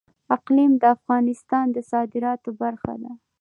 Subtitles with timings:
[0.35, 3.11] اقلیم د افغانستان د صادراتو برخه ده.